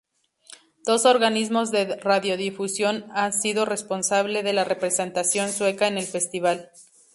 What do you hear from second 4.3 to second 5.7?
de la representación